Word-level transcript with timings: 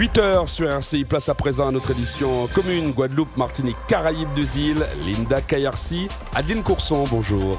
8h 0.00 0.46
sur 0.46 0.66
RCI, 0.66 1.04
place 1.04 1.28
à 1.28 1.34
présent 1.34 1.68
à 1.68 1.70
notre 1.70 1.90
édition 1.90 2.48
commune 2.54 2.92
Guadeloupe, 2.92 3.36
Martinique, 3.36 3.76
Caraïbes 3.86 4.32
deux 4.34 4.58
îles, 4.58 4.86
Linda 5.06 5.42
Kayarsi, 5.42 6.08
Adeline 6.34 6.62
Courson, 6.62 7.04
bonjour. 7.10 7.58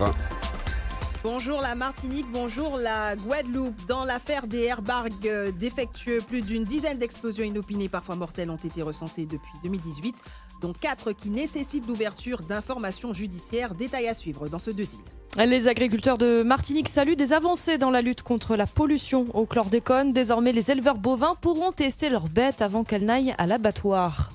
Bonjour 1.23 1.61
la 1.61 1.75
Martinique, 1.75 2.25
bonjour 2.33 2.77
la 2.77 3.15
Guadeloupe. 3.15 3.75
Dans 3.87 4.05
l'affaire 4.05 4.47
des 4.47 4.63
airbags 4.63 5.13
euh, 5.25 5.51
défectueux, 5.51 6.19
plus 6.19 6.41
d'une 6.41 6.63
dizaine 6.63 6.97
d'explosions 6.97 7.43
inopinées, 7.43 7.89
parfois 7.89 8.15
mortelles, 8.15 8.49
ont 8.49 8.55
été 8.55 8.81
recensées 8.81 9.27
depuis 9.27 9.53
2018, 9.61 10.15
dont 10.61 10.73
quatre 10.73 11.11
qui 11.11 11.29
nécessitent 11.29 11.87
l'ouverture 11.87 12.41
d'informations 12.41 13.13
judiciaires. 13.13 13.75
Détail 13.75 14.07
à 14.07 14.15
suivre 14.15 14.49
dans 14.49 14.57
ce 14.57 14.71
dossier. 14.71 15.01
Les 15.37 15.67
agriculteurs 15.67 16.17
de 16.17 16.41
Martinique 16.41 16.89
saluent 16.89 17.15
des 17.15 17.33
avancées 17.33 17.77
dans 17.77 17.91
la 17.91 18.01
lutte 18.01 18.23
contre 18.23 18.55
la 18.55 18.65
pollution 18.65 19.27
au 19.35 19.45
chlordécone. 19.45 20.13
Désormais, 20.13 20.53
les 20.53 20.71
éleveurs 20.71 20.97
bovins 20.97 21.35
pourront 21.39 21.71
tester 21.71 22.09
leurs 22.09 22.29
bêtes 22.29 22.63
avant 22.63 22.83
qu'elles 22.83 23.05
n'aillent 23.05 23.35
à 23.37 23.45
l'abattoir. 23.45 24.31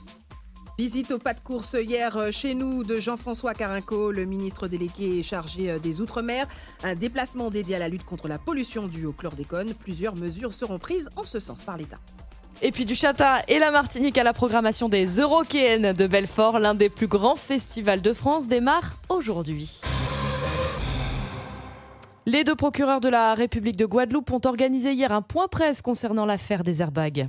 Visite 0.79 1.11
au 1.13 1.19
pas 1.19 1.33
de 1.33 1.41
course 1.41 1.75
hier 1.81 2.19
euh, 2.19 2.31
chez 2.31 2.55
nous 2.55 2.85
de 2.85 3.01
Jean-François 3.01 3.55
Carinco, 3.55 4.13
le 4.13 4.27
ministre 4.27 4.69
délégué 4.69 5.23
chargé 5.23 5.71
euh, 5.71 5.79
des 5.79 6.03
Outre-mer. 6.03 6.47
Un 6.83 6.95
déplacement 6.95 7.49
dédié 7.49 7.77
à 7.77 7.79
la 7.79 7.89
lutte 7.89 8.05
contre 8.05 8.29
la 8.29 8.39
pollution 8.39 8.87
due 8.87 9.07
au 9.07 9.13
chlordécone. 9.13 9.73
Plusieurs 9.73 10.17
mesures 10.17 10.53
seront 10.53 10.79
prises 10.79 11.09
en 11.17 11.25
ce 11.25 11.39
sens 11.39 11.65
par 11.65 11.79
l'État. 11.79 11.97
Et 12.61 12.73
puis 12.73 12.85
du 12.85 12.95
Chata 12.95 13.43
et 13.49 13.59
la 13.59 13.71
Martinique 13.71 14.19
à 14.19 14.23
la 14.23 14.35
programmation 14.35 14.91
des 14.91 15.07
Eurokéennes 15.19 15.95
de 15.95 16.07
Belfort. 16.07 16.59
L'un 16.59 16.75
des 16.75 16.91
plus 16.91 17.09
grands 17.09 17.37
festivals 17.37 18.03
de 18.03 18.13
France 18.13 18.47
démarre 18.47 18.97
aujourd'hui. 19.09 19.81
Les 22.27 22.45
deux 22.45 22.55
procureurs 22.55 23.01
de 23.01 23.09
la 23.09 23.33
République 23.33 23.77
de 23.77 23.87
Guadeloupe 23.87 24.31
ont 24.31 24.41
organisé 24.45 24.93
hier 24.93 25.11
un 25.11 25.23
point 25.23 25.49
presse 25.49 25.81
concernant 25.81 26.27
l'affaire 26.27 26.65
des 26.65 26.83
airbags. 26.83 27.29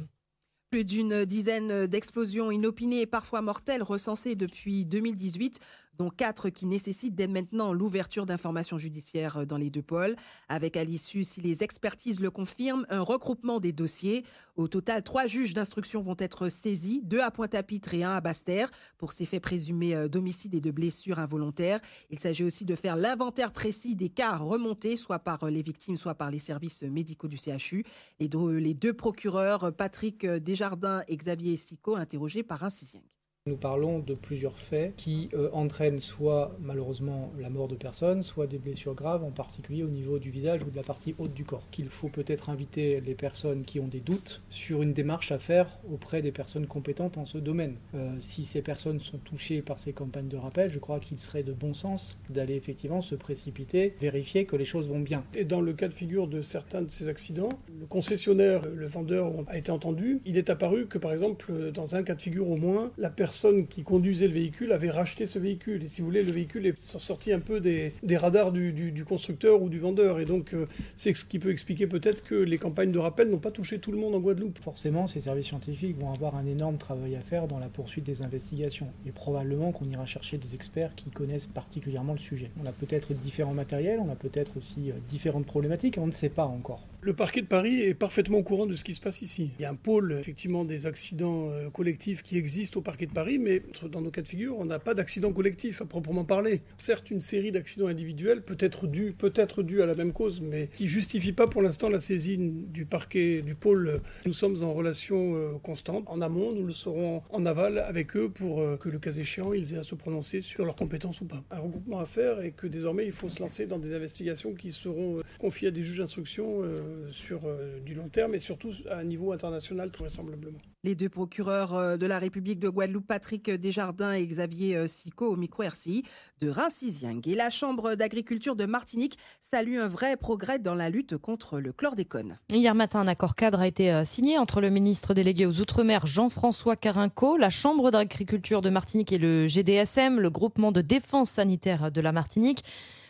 Plus 0.70 0.84
d'une 0.84 1.24
dizaine 1.24 1.88
d'explosions 1.88 2.52
inopinées 2.52 3.02
et 3.02 3.06
parfois 3.06 3.42
mortelles 3.42 3.84
recensées 3.84 4.36
depuis 4.36 4.84
2018 4.84 5.62
dont 5.98 6.10
quatre 6.10 6.50
qui 6.50 6.66
nécessitent 6.66 7.16
dès 7.16 7.28
maintenant 7.28 7.74
l'ouverture 7.74 8.26
d'informations 8.26 8.78
judiciaires 8.78 9.46
dans 9.46 9.58
les 9.58 9.70
deux 9.70 9.82
pôles, 9.82 10.16
avec 10.50 10.78
à 10.78 10.84
l'issue, 10.84 11.24
si 11.24 11.42
les 11.42 11.64
expertises 11.64 12.20
le 12.20 12.32
confirment, 12.32 12.86
un 12.90 13.02
regroupement 13.02 13.60
des 13.60 13.72
dossiers. 13.72 14.24
Au 14.56 14.68
total, 14.68 15.04
trois 15.04 15.28
juges 15.28 15.54
d'instruction 15.54 16.02
vont 16.02 16.16
être 16.20 16.50
saisis, 16.50 17.02
deux 17.04 17.22
à 17.22 17.32
Pointe-à-Pitre 17.32 17.94
et 17.94 18.04
un 18.04 18.12
à 18.12 18.22
Basse-Terre, 18.22 18.70
pour 18.98 19.12
ces 19.12 19.26
faits 19.26 19.44
présumés 19.44 19.96
euh, 19.96 20.08
d'homicide 20.08 20.54
et 20.54 20.62
de 20.62 20.72
blessures 20.72 21.20
involontaires. 21.20 21.80
Il 22.10 22.20
s'agit 22.20 22.44
aussi 22.44 22.66
de 22.66 22.76
faire 22.76 22.96
l'inventaire 22.96 23.52
précis 23.52 23.96
des 23.96 24.10
cas 24.10 24.36
remontés, 24.38 24.98
soit 24.98 25.20
par 25.20 25.44
euh, 25.44 25.50
les 25.50 25.62
victimes, 25.62 25.98
soit 25.98 26.16
par 26.16 26.32
les 26.32 26.40
services 26.40 26.84
médicaux 26.84 27.28
du 27.28 27.38
CHU. 27.38 27.84
Et 28.20 28.30
les 28.30 28.74
deux 28.74 28.94
procureurs, 28.94 29.74
Patrick 29.76 30.26
Desjardins 30.26 31.04
et 31.08 31.18
Xavier 31.18 31.56
Sicot, 31.56 31.96
interrogés 31.96 32.44
par 32.44 32.64
un 32.64 32.70
sixième. 32.70 33.04
Nous 33.48 33.56
parlons 33.56 34.00
de 34.00 34.14
plusieurs 34.14 34.60
faits 34.60 34.94
qui 34.98 35.30
euh, 35.34 35.50
entraînent 35.54 36.02
soit 36.02 36.54
malheureusement 36.60 37.32
la 37.40 37.50
mort 37.50 37.70
de 37.70 37.76
personnes, 37.76 38.22
soit 38.22 38.46
des 38.46 38.58
blessures 38.58 38.94
graves, 38.94 39.24
en 39.24 39.32
particulier 39.32 39.84
au 39.84 39.88
niveau 39.88 40.20
du 40.20 40.32
visage 40.32 40.64
ou 40.64 40.70
de 40.70 40.76
la 40.76 40.84
partie 40.84 41.16
haute 41.18 41.34
du 41.34 41.46
corps. 41.46 41.64
Qu'il 41.72 41.88
faut 41.88 42.10
peut-être 42.10 42.50
inviter 42.50 43.00
les 43.00 43.16
personnes 43.16 43.64
qui 43.64 43.80
ont 43.80 43.88
des 43.88 44.02
doutes 44.02 44.42
sur 44.50 44.82
une 44.82 44.92
démarche 44.92 45.32
à 45.32 45.40
faire 45.40 45.80
auprès 45.90 46.22
des 46.22 46.34
personnes 46.34 46.68
compétentes 46.68 47.18
en 47.18 47.26
ce 47.26 47.38
domaine. 47.38 47.76
Euh, 47.96 48.10
si 48.20 48.44
ces 48.44 48.62
personnes 48.62 49.00
sont 49.00 49.18
touchées 49.20 49.62
par 49.62 49.80
ces 49.80 49.94
campagnes 49.94 50.28
de 50.28 50.36
rappel, 50.36 50.70
je 50.70 50.80
crois 50.80 51.00
qu'il 51.00 51.18
serait 51.22 51.44
de 51.44 51.54
bon 51.54 51.74
sens 51.74 52.20
d'aller 52.30 52.56
effectivement 52.56 53.02
se 53.02 53.16
précipiter, 53.16 53.94
vérifier 54.02 54.44
que 54.44 54.58
les 54.58 54.66
choses 54.66 54.90
vont 54.90 55.00
bien. 55.00 55.24
Et 55.36 55.46
dans 55.46 55.62
le 55.62 55.72
cas 55.72 55.88
de 55.88 55.94
figure 55.94 56.28
de 56.28 56.42
certains 56.42 56.82
de 56.82 56.92
ces 56.92 57.08
accidents, 57.08 57.58
le 57.80 57.86
concessionnaire, 57.86 58.64
le 58.76 58.88
vendeur 58.88 59.32
a 59.48 59.58
été 59.58 59.72
entendu. 59.72 60.20
Il 60.26 60.36
est 60.36 60.50
apparu 60.50 60.88
que 60.88 60.98
par 60.98 61.14
exemple, 61.14 61.72
dans 61.72 61.96
un 61.96 62.04
cas 62.04 62.16
de 62.16 62.22
figure 62.22 62.50
au 62.50 62.58
moins, 62.58 62.92
la 62.98 63.10
personne 63.10 63.37
personne 63.40 63.68
qui 63.68 63.84
conduisait 63.84 64.28
le 64.28 64.34
véhicule 64.34 64.72
avait 64.72 64.90
racheté 64.90 65.28
ce 65.28 65.38
véhicule. 65.38 65.84
Et 65.84 65.90
si 65.90 66.02
vous 66.02 66.08
voulez, 66.08 66.24
le 66.24 66.32
véhicule 66.32 66.66
est 66.66 66.82
sorti 66.82 67.32
un 67.32 67.40
peu 67.40 67.60
des, 67.60 67.94
radars 68.18 68.52
du, 68.52 69.06
constructeur 69.08 69.62
ou 69.62 69.70
du 69.70 69.78
vendeur. 69.78 70.20
Et 70.20 70.26
donc, 70.26 70.56
euh, 70.56 70.66
c'est 70.96 71.16
ce 71.16 71.24
qui 71.24 71.38
peut 71.38 71.52
expliquer 71.52 71.86
peut-être 71.86 72.24
que 72.24 72.34
les 72.34 72.58
campagnes 72.58 72.92
de 72.92 72.98
rappel 72.98 73.30
n'ont 73.30 73.38
pas 73.38 73.52
touché 73.52 73.78
tout 73.78 73.92
le 73.92 74.00
monde 74.00 74.16
en 74.16 74.20
Guadeloupe. 74.20 74.58
Forcément, 74.58 75.06
ces 75.06 75.22
services 75.22 75.46
scientifiques 75.46 76.00
vont 76.00 76.12
avoir 76.12 76.36
un 76.36 76.48
énorme 76.48 76.78
travail 76.78 77.16
à 77.16 77.20
faire 77.20 77.48
dans 77.48 77.60
la 77.60 77.68
poursuite 77.68 78.06
des 78.06 78.24
investigations. 78.24 78.88
Et 79.06 79.12
probablement 79.12 79.72
qu'on 79.72 79.86
ira 79.86 80.08
chercher 80.08 80.40
des 80.40 80.56
experts 80.56 80.96
qui 80.96 81.12
connaissent 81.12 81.46
particulièrement 81.46 82.14
le 82.14 82.20
sujet. 82.20 82.50
On 82.60 82.66
a 82.66 82.72
peut-être 82.72 83.14
différents 83.14 83.54
matériels, 83.54 84.00
on 84.00 84.12
a 84.12 84.16
peut-être 84.16 84.58
aussi 84.58 84.90
euh, 84.90 84.96
différentes 85.12 85.46
problématiques, 85.46 86.00
on 86.00 86.08
ne 86.08 86.12
sait 86.12 86.30
pas 86.30 86.46
encore. 86.46 86.88
Le 87.08 87.14
parquet 87.14 87.42
de 87.42 87.48
Paris 87.48 87.80
est 87.80 87.94
parfaitement 87.94 88.40
au 88.40 88.44
courant 88.44 88.66
de 88.66 88.74
ce 88.74 88.84
qui 88.84 88.94
se 88.94 89.00
passe 89.00 89.22
ici. 89.22 89.52
Il 89.60 89.62
y 89.62 89.66
a 89.66 89.70
un 89.70 89.76
pôle, 89.76 90.18
effectivement, 90.20 90.66
des 90.66 90.88
accidents 90.88 91.50
euh, 91.52 91.70
collectifs 91.70 92.22
qui 92.22 92.38
existent 92.38 92.82
au 92.82 92.84
parquet 92.84 93.06
de 93.06 93.14
Paris 93.14 93.40
mais 93.40 93.62
dans 93.90 94.02
nos 94.02 94.12
cas 94.12 94.22
de 94.22 94.28
figure, 94.28 94.58
on 94.60 94.66
n'a 94.66 94.78
pas 94.78 94.94
d'accident 94.94 95.32
collectif 95.32 95.82
à 95.82 95.86
proprement 95.86 96.26
parler. 96.26 96.60
Certes, 96.76 97.10
une 97.10 97.22
série 97.22 97.54
d'accidents 97.54 97.88
individuels 97.88 98.42
peut 98.42 98.58
être 98.60 98.88
due 98.88 99.14
peut-être 99.14 99.64
dû 99.64 99.82
à 99.82 99.86
la 99.86 99.96
même 99.96 100.12
cause, 100.12 100.42
mais 100.42 100.70
qui 100.76 100.90
justifie 100.90 101.32
pas 101.32 101.48
pour 101.48 101.62
l'instant 101.62 101.88
la 101.88 102.02
saisine 102.02 102.66
du 102.74 102.84
parquet, 102.84 103.42
du 103.42 103.56
pôle. 103.56 104.02
Nous 104.26 104.34
sommes 104.34 104.62
en 104.62 104.74
relation 104.74 105.38
euh, 105.38 105.54
constante. 105.64 106.04
En 106.08 106.20
amont, 106.20 106.52
nous 106.52 106.66
le 106.66 106.74
serons 106.74 107.24
en 107.30 107.46
aval 107.46 107.78
avec 107.78 108.18
eux 108.18 108.28
pour 108.28 108.60
euh, 108.60 108.76
que 108.76 108.90
le 108.90 109.00
cas 109.00 109.14
échéant, 109.14 109.54
ils 109.54 109.76
aient 109.76 109.80
à 109.80 109.84
se 109.84 109.96
prononcer 109.96 110.42
sur 110.42 110.66
leurs 110.66 110.76
compétences 110.76 111.22
ou 111.22 111.26
pas. 111.26 111.42
Un 111.52 111.60
regroupement 111.60 112.02
à 112.02 112.06
faire 112.06 112.42
et 112.42 112.52
que 112.52 112.68
désormais, 112.68 113.06
il 113.06 113.14
faut 113.14 113.30
se 113.30 113.40
lancer 113.40 113.66
dans 113.66 113.80
des 113.80 113.96
investigations 113.96 114.54
qui 114.54 114.72
seront 114.72 115.22
confiées 115.40 115.70
à 115.70 115.72
des 115.72 115.84
juges 115.84 116.00
d'instruction 116.00 116.64
sur 117.12 117.42
du 117.86 117.94
long 117.94 118.10
terme 118.10 118.36
et 118.36 118.40
surtout 118.40 118.72
à 118.90 118.98
un 118.98 119.04
niveau 119.04 119.32
international 119.32 119.92
très 119.92 120.06
vraisemblablement. 120.06 120.60
Les 120.84 120.96
deux 120.96 121.10
procureurs 121.10 121.98
de 121.98 122.06
la 122.06 122.20
République 122.20 122.60
de 122.60 122.70
Guadeloupe, 122.70 123.08
Patrick 123.08 123.50
Desjardins 123.50 124.14
et 124.14 124.26
Xavier 124.26 124.76
euh, 124.76 124.88
Sicot 124.88 125.32
au 125.32 125.36
micro 125.36 125.64
RCI 125.64 126.04
de 126.40 126.50
reims 126.50 126.84
Et 127.26 127.36
la 127.36 127.50
Chambre 127.50 127.96
d'agriculture 127.96 128.56
de 128.56 128.66
Martinique 128.66 129.18
salue 129.42 129.80
un 129.80 129.88
vrai 129.88 130.18
progrès 130.18 130.60
dans 130.60 130.76
la 130.76 130.90
lutte 130.90 131.18
contre 131.18 131.60
le 131.60 131.74
chlordécone. 131.74 132.38
Hier 132.52 132.76
matin, 132.76 133.00
un 133.00 133.08
accord 133.08 133.36
cadre 133.36 133.62
a 133.62 133.68
été 133.68 133.92
euh, 133.92 134.06
signé 134.06 134.38
entre 134.38 134.62
le 134.62 134.70
ministre 134.70 135.14
délégué 135.14 135.46
aux 135.46 135.60
Outre-mer 135.60 136.06
Jean-François 136.06 136.76
Carinco, 136.76 137.38
la 137.38 137.50
Chambre 137.50 137.92
d'agriculture 137.92 138.62
de 138.62 138.70
Martinique 138.70 139.12
et 139.12 139.18
le 139.18 139.48
GDSM, 139.48 140.20
le 140.20 140.30
groupement 140.30 140.72
de 140.72 140.82
défense 140.82 141.32
sanitaire 141.32 141.92
de 141.92 142.02
la 142.02 142.12
Martinique. 142.12 142.64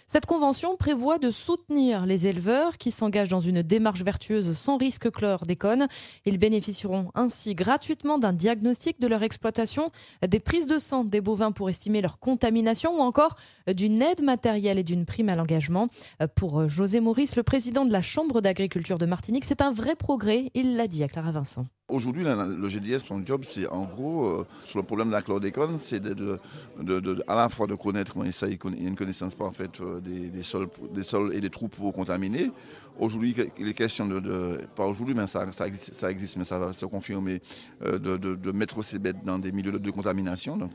Cette 0.09 0.25
convention 0.25 0.77
prévoit 0.77 1.19
de 1.19 1.31
soutenir 1.31 2.05
les 2.05 2.27
éleveurs 2.27 2.77
qui 2.77 2.91
s'engagent 2.91 3.27
dans 3.27 3.41
une 3.41 3.61
démarche 3.61 4.03
vertueuse 4.03 4.57
sans 4.57 4.77
risque 4.77 5.11
chlordécone. 5.11 5.89
Ils 6.23 6.37
bénéficieront 6.37 7.11
ainsi 7.13 7.55
gratuitement 7.55 8.17
d'un 8.17 8.31
diagnostic 8.31 9.01
de 9.01 9.07
leur 9.07 9.21
exploitation, 9.23 9.91
des 10.25 10.39
prises 10.39 10.65
de 10.65 10.79
sang 10.79 11.03
des 11.03 11.19
bovins 11.19 11.51
pour 11.51 11.69
estimer 11.69 12.01
leur 12.01 12.19
contamination 12.19 12.97
ou 12.97 13.01
encore 13.01 13.35
d'une 13.67 14.01
aide 14.01 14.23
matérielle 14.23 14.79
et 14.79 14.83
d'une 14.83 15.05
prime 15.05 15.27
à 15.27 15.35
l'engagement. 15.35 15.89
Pour 16.35 16.69
José 16.69 17.01
Maurice, 17.01 17.35
le 17.35 17.43
président 17.43 17.83
de 17.83 17.91
la 17.91 18.01
Chambre 18.01 18.39
d'agriculture 18.39 18.97
de 18.97 19.05
Martinique, 19.05 19.43
c'est 19.43 19.61
un 19.61 19.71
vrai 19.71 19.97
progrès, 19.97 20.51
il 20.53 20.77
l'a 20.77 20.87
dit 20.87 21.03
à 21.03 21.09
Clara 21.09 21.31
Vincent. 21.31 21.65
Aujourd'hui, 21.89 22.25
le 22.25 22.67
GDS, 22.67 23.05
son 23.05 23.25
job, 23.25 23.45
c'est 23.45 23.65
en 23.69 23.85
gros, 23.85 24.25
euh, 24.25 24.45
sur 24.65 24.77
le 24.77 24.83
problème 24.83 25.07
de 25.07 25.13
la 25.13 25.21
chlordécone, 25.21 25.77
c'est 25.77 26.01
de, 26.01 26.37
à 27.29 27.35
la 27.35 27.47
fois 27.47 27.65
de 27.65 27.75
connaître, 27.75 28.17
il 28.17 28.83
y 28.83 28.85
a 28.85 28.87
une 28.89 28.95
connaissance 28.97 29.37
fait 29.53 29.79
euh, 29.79 30.01
des, 30.01 30.43
sols, 30.43 30.67
des 30.93 31.03
sols 31.03 31.33
et 31.33 31.39
des 31.39 31.49
trous 31.49 31.69
pour 31.69 31.93
contaminer. 31.93 32.51
Aujourd'hui, 32.99 33.33
il 33.59 33.69
est 33.69 33.73
question 33.73 34.05
de, 34.05 34.59
pas 34.75 34.85
aujourd'hui, 34.85 35.15
mais 35.15 35.27
ça, 35.27 35.49
ça, 35.53 35.67
existe, 36.09 36.35
mais 36.35 36.43
ça 36.43 36.59
va 36.59 36.73
se 36.73 36.85
confirmer, 36.85 37.41
euh, 37.85 37.97
de, 37.99 38.51
mettre 38.51 38.83
ces 38.83 38.99
bêtes 38.99 39.23
dans 39.23 39.39
des 39.39 39.53
milieux 39.53 39.71
de, 39.71 39.91
contamination, 39.91 40.57
donc 40.57 40.73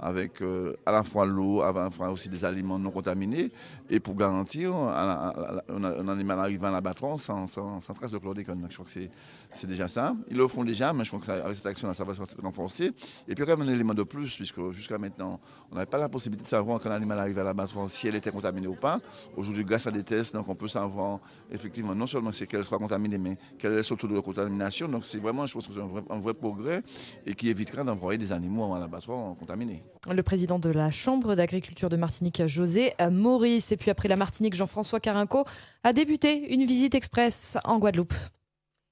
avec 0.00 0.42
à 0.86 0.92
la 0.92 1.04
fois 1.04 1.26
l'eau, 1.26 1.60
à 1.62 1.72
la 1.72 1.90
fois 1.90 2.10
aussi 2.10 2.28
des 2.28 2.44
aliments 2.44 2.78
non 2.78 2.90
contaminés, 2.90 3.52
et 3.90 4.00
pour 4.00 4.16
garantir 4.16 4.74
un, 4.74 6.08
animal 6.08 6.40
arrivant 6.40 6.68
à 6.68 6.72
l'abattoir 6.72 7.20
sans, 7.20 7.46
sans, 7.46 7.80
trace 7.94 8.10
de 8.10 8.18
chlordécone. 8.18 8.60
Donc, 8.62 8.70
je 8.70 8.76
crois 8.76 8.86
que 8.86 9.08
c'est 9.52 9.66
déjà 9.66 9.86
ça 9.86 10.14
font 10.48 10.64
déjà, 10.64 10.92
mais 10.92 11.04
je 11.04 11.10
pense 11.10 11.24
qu'avec 11.24 11.54
cette 11.54 11.66
action, 11.66 11.92
ça 11.92 12.04
va 12.04 12.14
se 12.14 12.22
renforcer. 12.42 12.92
Et 13.26 13.34
puis, 13.34 13.44
quand 13.44 13.56
même, 13.56 13.68
un 13.68 13.72
élément 13.72 13.94
de 13.94 14.02
plus, 14.02 14.34
puisque 14.36 14.70
jusqu'à 14.72 14.98
maintenant, 14.98 15.40
on 15.70 15.74
n'avait 15.74 15.86
pas 15.86 15.98
la 15.98 16.08
possibilité 16.08 16.44
de 16.44 16.48
savoir 16.48 16.80
quand 16.80 16.90
un 16.90 16.94
animal 16.94 17.18
arrive 17.18 17.38
à 17.38 17.44
l'abattoir 17.44 17.90
si 17.90 18.08
elle 18.08 18.16
était 18.16 18.30
contaminée 18.30 18.66
ou 18.66 18.76
pas. 18.76 19.00
Aujourd'hui, 19.36 19.64
grâce 19.64 19.86
à 19.86 19.90
des 19.90 20.02
tests, 20.02 20.34
donc 20.34 20.48
on 20.48 20.54
peut 20.54 20.68
savoir 20.68 21.20
effectivement 21.50 21.94
non 21.94 22.06
seulement 22.06 22.32
si 22.32 22.46
qu'elle 22.46 22.64
soit 22.64 22.78
contaminée, 22.78 23.18
mais 23.18 23.36
quelle 23.58 23.74
est 23.74 23.82
surtout 23.82 24.08
de 24.08 24.18
contamination. 24.20 24.88
Donc, 24.88 25.04
c'est 25.04 25.18
vraiment, 25.18 25.46
je 25.46 25.54
pense 25.54 25.66
que 25.66 25.74
c'est 25.74 25.80
un 25.80 25.88
un 26.10 26.20
vrai 26.20 26.34
progrès 26.34 26.82
et 27.26 27.34
qui 27.34 27.48
évitera 27.48 27.84
d'envoyer 27.84 28.18
des 28.18 28.32
animaux 28.32 28.74
à 28.74 28.80
l'abattoir 28.80 29.36
contaminés. 29.36 29.82
Le 30.10 30.22
président 30.22 30.58
de 30.58 30.70
la 30.70 30.90
Chambre 30.90 31.34
d'agriculture 31.34 31.88
de 31.88 31.96
Martinique, 31.96 32.46
José 32.46 32.92
Maurice. 33.10 33.72
Et 33.72 33.76
puis 33.76 33.90
après 33.90 34.08
la 34.08 34.16
Martinique, 34.16 34.54
Jean-François 34.54 35.00
Carinco 35.00 35.44
a 35.84 35.92
débuté 35.92 36.52
une 36.54 36.64
visite 36.64 36.94
express 36.94 37.58
en 37.64 37.78
Guadeloupe. 37.78 38.14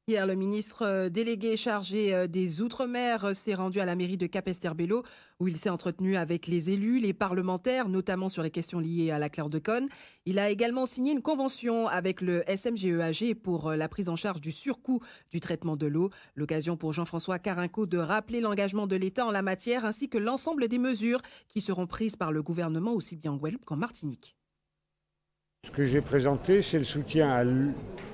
Hier, 0.08 0.24
le 0.24 0.36
ministre 0.36 0.82
euh, 0.82 1.08
délégué 1.08 1.56
chargé 1.56 2.14
euh, 2.14 2.28
des 2.28 2.60
Outre-mer 2.60 3.24
euh, 3.24 3.34
s'est 3.34 3.54
rendu 3.54 3.80
à 3.80 3.84
la 3.84 3.96
mairie 3.96 4.16
de 4.16 4.28
Capesterre-Bello 4.28 5.02
où 5.40 5.48
il 5.48 5.56
s'est 5.56 5.68
entretenu 5.68 6.14
avec 6.14 6.46
les 6.46 6.70
élus, 6.70 7.00
les 7.00 7.12
parlementaires, 7.12 7.88
notamment 7.88 8.28
sur 8.28 8.44
les 8.44 8.52
questions 8.52 8.78
liées 8.78 9.10
à 9.10 9.18
la 9.18 9.28
chlordécone. 9.28 9.88
Il 10.24 10.38
a 10.38 10.48
également 10.48 10.86
signé 10.86 11.10
une 11.10 11.22
convention 11.22 11.88
avec 11.88 12.20
le 12.20 12.44
SMGEAG 12.46 13.34
pour 13.34 13.72
la 13.72 13.88
prise 13.88 14.08
en 14.08 14.14
charge 14.14 14.40
du 14.40 14.52
surcoût 14.52 15.00
du 15.32 15.40
traitement 15.40 15.74
de 15.76 15.86
l'eau. 15.86 16.10
L'occasion 16.36 16.76
pour 16.76 16.92
Jean-François 16.92 17.40
Carinco 17.40 17.84
de 17.84 17.98
rappeler 17.98 18.40
l'engagement 18.40 18.86
de 18.86 18.94
l'État 18.94 19.26
en 19.26 19.32
la 19.32 19.42
matière 19.42 19.84
ainsi 19.84 20.08
que 20.08 20.18
l'ensemble 20.18 20.68
des 20.68 20.78
mesures 20.78 21.20
qui 21.48 21.60
seront 21.60 21.88
prises 21.88 22.14
par 22.14 22.30
le 22.30 22.44
gouvernement 22.44 22.92
aussi 22.92 23.16
bien 23.16 23.32
en 23.32 23.38
Guadeloupe 23.38 23.64
qu'en 23.64 23.74
Martinique. 23.74 24.36
Ce 25.66 25.70
que 25.70 25.84
j'ai 25.84 26.00
présenté, 26.00 26.62
c'est 26.62 26.78
le 26.78 26.84
soutien 26.84 27.30
à 27.30 27.44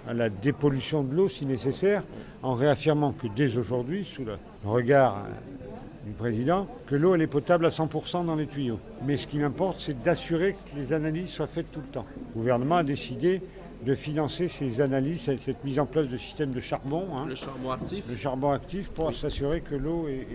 à 0.06 0.14
la 0.14 0.28
dépollution 0.28 1.02
de 1.02 1.14
l'eau 1.14 1.28
si 1.28 1.46
nécessaire, 1.46 2.02
en 2.42 2.54
réaffirmant 2.54 3.12
que 3.12 3.26
dès 3.28 3.56
aujourd'hui, 3.56 4.04
sous 4.04 4.24
le 4.24 4.34
regard 4.64 5.24
euh, 5.26 6.06
du 6.06 6.12
président, 6.12 6.66
que 6.86 6.96
l'eau 6.96 7.14
elle 7.14 7.22
est 7.22 7.28
potable 7.28 7.66
à 7.66 7.68
100% 7.68 8.26
dans 8.26 8.34
les 8.34 8.46
tuyaux. 8.46 8.80
Mais 9.06 9.16
ce 9.16 9.26
qui 9.26 9.38
m'importe, 9.38 9.80
c'est 9.80 10.02
d'assurer 10.02 10.54
que 10.54 10.76
les 10.76 10.92
analyses 10.92 11.28
soient 11.28 11.46
faites 11.46 11.70
tout 11.70 11.80
le 11.80 11.86
temps. 11.86 12.06
Le 12.34 12.40
gouvernement 12.40 12.76
a 12.76 12.82
décidé 12.82 13.40
de 13.84 13.94
financer 13.94 14.48
ces 14.48 14.80
analyses, 14.80 15.22
cette 15.22 15.64
mise 15.64 15.78
en 15.80 15.86
place 15.86 16.08
de 16.08 16.16
systèmes 16.16 16.52
de 16.52 16.60
charbon. 16.60 17.04
Hein, 17.16 17.26
le 17.28 17.34
charbon 17.34 17.72
actif. 17.72 18.04
Le 18.08 18.16
charbon 18.16 18.50
actif 18.50 18.88
pour 18.90 19.14
s'assurer 19.14 19.60
que 19.60 19.74
l'eau 19.74 20.06
est, 20.08 20.26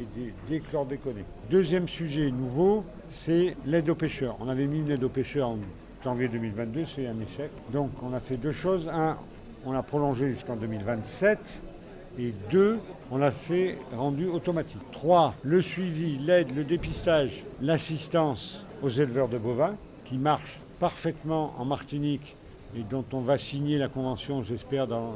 est. 0.51 1.25
Deuxième 1.49 1.87
sujet 1.87 2.29
nouveau, 2.29 2.83
c'est 3.07 3.55
l'aide 3.65 3.89
aux 3.89 3.95
pêcheurs. 3.95 4.35
On 4.41 4.49
avait 4.49 4.67
mis 4.67 4.79
une 4.79 4.91
aide 4.91 5.03
aux 5.03 5.09
pêcheurs 5.09 5.49
en 5.49 5.57
janvier 6.03 6.27
2022, 6.27 6.85
c'est 6.85 7.07
un 7.07 7.19
échec. 7.19 7.51
Donc 7.71 7.91
on 8.03 8.13
a 8.13 8.19
fait 8.19 8.37
deux 8.37 8.51
choses. 8.51 8.89
Un, 8.91 9.17
on 9.65 9.71
l'a 9.71 9.83
prolongé 9.83 10.31
jusqu'en 10.31 10.55
2027. 10.55 11.39
Et 12.19 12.33
deux, 12.49 12.79
on 13.11 13.17
l'a 13.17 13.31
fait 13.31 13.77
rendu 13.95 14.27
automatique. 14.27 14.81
Trois, 14.91 15.35
le 15.43 15.61
suivi, 15.61 16.17
l'aide, 16.17 16.55
le 16.55 16.63
dépistage, 16.63 17.43
l'assistance 17.61 18.65
aux 18.81 18.89
éleveurs 18.89 19.27
de 19.27 19.37
bovins, 19.37 19.75
qui 20.05 20.17
marche 20.17 20.59
parfaitement 20.79 21.53
en 21.59 21.65
Martinique 21.65 22.35
et 22.75 22.81
dont 22.81 23.05
on 23.13 23.19
va 23.19 23.37
signer 23.37 23.77
la 23.77 23.87
convention, 23.87 24.41
j'espère, 24.41 24.87
dans 24.87 25.15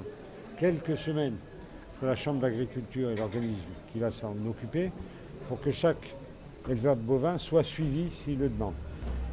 quelques 0.58 0.98
semaines, 0.98 1.36
entre 1.96 2.06
la 2.06 2.16
Chambre 2.16 2.40
d'agriculture 2.40 3.10
et 3.10 3.16
l'organisme 3.16 3.70
qui 3.92 4.00
va 4.00 4.12
s'en 4.12 4.36
occuper, 4.48 4.92
pour 5.48 5.60
que 5.60 5.72
chaque 5.72 6.16
éleveur 6.70 6.96
de 6.96 7.02
bovins 7.02 7.38
soit 7.38 7.64
suivi 7.64 8.10
s'il 8.24 8.38
le 8.38 8.50
demande. 8.50 8.74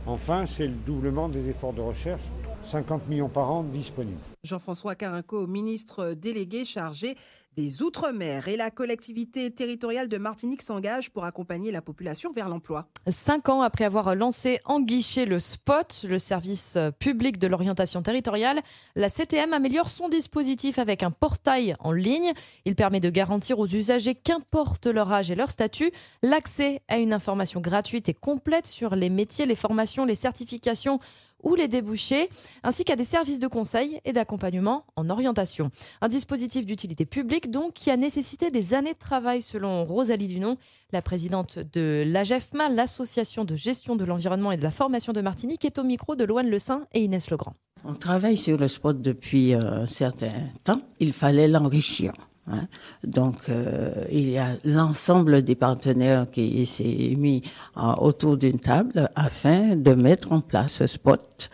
Enfin, 0.06 0.46
c'est 0.46 0.66
le 0.66 0.74
doublement 0.74 1.28
des 1.28 1.48
efforts 1.48 1.72
de 1.72 1.80
recherche 1.80 2.22
50 2.68 3.08
millions 3.08 3.28
par 3.28 3.50
an 3.50 3.62
disponibles. 3.62 4.18
Jean-François 4.44 4.94
Carinco, 4.94 5.46
ministre 5.46 6.12
délégué 6.14 6.64
chargé 6.64 7.16
des 7.58 7.82
Outre-mer. 7.82 8.46
Et 8.46 8.56
la 8.56 8.70
collectivité 8.70 9.50
territoriale 9.50 10.06
de 10.06 10.16
Martinique 10.16 10.62
s'engage 10.62 11.10
pour 11.10 11.24
accompagner 11.24 11.72
la 11.72 11.82
population 11.82 12.30
vers 12.30 12.48
l'emploi. 12.48 12.86
Cinq 13.08 13.48
ans 13.48 13.62
après 13.62 13.84
avoir 13.84 14.14
lancé 14.14 14.60
en 14.64 14.80
guichet 14.80 15.24
le 15.24 15.40
SPOT, 15.40 16.06
le 16.08 16.20
service 16.20 16.78
public 17.00 17.36
de 17.36 17.48
l'orientation 17.48 18.00
territoriale, 18.00 18.60
la 18.94 19.08
CTM 19.08 19.52
améliore 19.52 19.88
son 19.88 20.08
dispositif 20.08 20.78
avec 20.78 21.02
un 21.02 21.10
portail 21.10 21.74
en 21.80 21.90
ligne. 21.90 22.32
Il 22.64 22.76
permet 22.76 23.00
de 23.00 23.10
garantir 23.10 23.58
aux 23.58 23.66
usagers, 23.66 24.14
qu'importe 24.14 24.86
leur 24.86 25.10
âge 25.12 25.32
et 25.32 25.34
leur 25.34 25.50
statut, 25.50 25.90
l'accès 26.22 26.80
à 26.86 26.98
une 26.98 27.12
information 27.12 27.60
gratuite 27.60 28.08
et 28.08 28.14
complète 28.14 28.68
sur 28.68 28.94
les 28.94 29.10
métiers, 29.10 29.46
les 29.46 29.56
formations, 29.56 30.04
les 30.04 30.14
certifications 30.14 31.00
ou 31.42 31.54
les 31.54 31.68
débouchés, 31.68 32.28
ainsi 32.62 32.84
qu'à 32.84 32.96
des 32.96 33.04
services 33.04 33.38
de 33.38 33.46
conseil 33.46 34.00
et 34.04 34.12
d'accompagnement 34.12 34.84
en 34.96 35.08
orientation. 35.10 35.70
Un 36.00 36.08
dispositif 36.08 36.66
d'utilité 36.66 37.06
publique 37.06 37.50
donc 37.50 37.74
qui 37.74 37.90
a 37.90 37.96
nécessité 37.96 38.50
des 38.50 38.74
années 38.74 38.94
de 38.94 38.98
travail 38.98 39.42
selon 39.42 39.84
Rosalie 39.84 40.28
Dunon, 40.28 40.56
la 40.92 41.02
présidente 41.02 41.58
de 41.58 42.04
l'AGEFMA, 42.06 42.68
l'association 42.70 43.44
de 43.44 43.54
gestion 43.54 43.96
de 43.96 44.04
l'environnement 44.04 44.52
et 44.52 44.56
de 44.56 44.62
la 44.62 44.70
formation 44.70 45.12
de 45.12 45.20
Martinique, 45.20 45.64
est 45.64 45.78
au 45.78 45.84
micro 45.84 46.16
de 46.16 46.24
Loane 46.24 46.48
Le 46.48 46.58
Saint 46.58 46.86
et 46.94 47.00
Inès 47.00 47.30
Legrand. 47.30 47.54
On 47.84 47.94
travaille 47.94 48.36
sur 48.36 48.58
le 48.58 48.66
spot 48.66 49.00
depuis 49.00 49.54
euh, 49.54 49.82
un 49.82 49.86
certain 49.86 50.32
temps. 50.64 50.80
Il 50.98 51.12
fallait 51.12 51.48
l'enrichir. 51.48 52.12
Hein. 52.50 52.66
Donc, 53.04 53.48
euh, 53.48 53.92
il 54.10 54.32
y 54.32 54.38
a 54.38 54.56
l'ensemble 54.64 55.42
des 55.42 55.54
partenaires 55.54 56.30
qui 56.30 56.66
s'est 56.66 57.14
mis 57.16 57.42
euh, 57.76 57.92
autour 57.98 58.36
d'une 58.36 58.58
table 58.58 59.08
afin 59.14 59.76
de 59.76 59.92
mettre 59.92 60.32
en 60.32 60.40
place 60.40 60.74
ce 60.74 60.86
spot. 60.86 61.50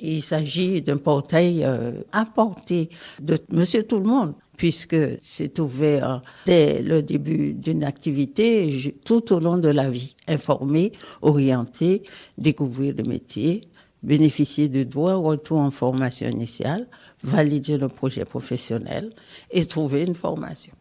Il 0.00 0.22
s'agit 0.22 0.80
d'un 0.80 0.96
portail 0.96 1.64
euh, 1.64 1.92
apporté 2.12 2.88
de 3.20 3.38
Monsieur 3.52 3.82
Tout 3.82 3.98
le 3.98 4.04
Monde 4.04 4.34
puisque 4.56 4.96
c'est 5.20 5.58
ouvert 5.60 6.20
dès 6.44 6.82
le 6.82 7.00
début 7.00 7.54
d'une 7.54 7.84
activité 7.84 8.92
tout 9.04 9.32
au 9.32 9.38
long 9.38 9.56
de 9.56 9.68
la 9.68 9.88
vie. 9.88 10.16
Informer, 10.26 10.92
orienter, 11.22 12.02
découvrir 12.36 12.94
le 12.98 13.04
métier, 13.04 13.68
bénéficier 14.02 14.68
de 14.68 14.82
droits 14.82 15.14
retour 15.14 15.58
en 15.58 15.70
formation 15.70 16.28
initiale, 16.28 16.88
valider 17.22 17.78
le 17.78 17.88
projet 17.88 18.24
professionnel 18.24 19.10
et 19.50 19.64
trouver 19.66 20.04
une 20.04 20.14
formation. 20.14 20.72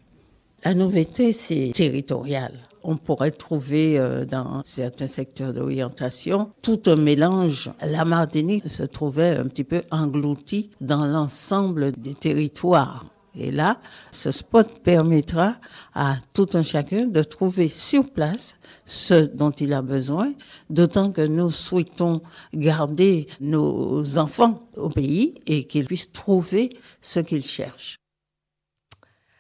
La 0.64 0.74
nouveauté, 0.74 1.34
c'est 1.34 1.72
territorial. 1.74 2.52
On 2.84 2.98
pourrait 2.98 3.32
trouver 3.32 4.00
euh, 4.00 4.26
dans 4.26 4.62
certains 4.64 5.08
secteurs 5.08 5.54
d'orientation 5.54 6.52
tout 6.62 6.82
un 6.88 6.96
mélange. 6.96 7.72
La 7.86 8.06
Martinique 8.06 8.70
se 8.72 8.84
trouvait 8.84 9.36
un 9.38 9.46
petit 9.46 9.64
peu 9.64 9.84
engloutie 9.92 10.72
dans 10.82 11.06
l'ensemble 11.06 11.92
des 11.92 12.16
territoires. 12.16 13.06
Et 13.40 13.52
là, 13.52 13.80
ce 14.12 14.32
spot 14.32 14.82
permettra 14.84 15.56
à 15.94 16.16
tout 16.34 16.48
un 16.54 16.64
chacun 16.64 17.06
de 17.06 17.22
trouver 17.22 17.70
sur 17.70 18.10
place 18.10 18.58
ce 18.86 19.14
dont 19.14 19.52
il 19.52 19.74
a 19.74 19.82
besoin, 19.82 20.34
d'autant 20.70 21.12
que 21.12 21.22
nous 21.22 21.52
souhaitons 21.52 22.22
garder 22.54 23.28
nos 23.40 24.18
enfants 24.18 24.68
au 24.76 24.90
pays 24.90 25.36
et 25.46 25.66
qu'ils 25.66 25.86
puissent 25.86 26.12
trouver 26.12 26.78
ce 27.02 27.20
qu'ils 27.20 27.44
cherchent. 27.44 27.98